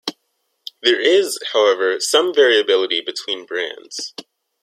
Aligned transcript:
There 0.81 0.99
is, 0.99 1.37
however, 1.53 1.99
some 1.99 2.33
variability 2.33 3.01
between 3.01 3.45
brands. 3.45 4.15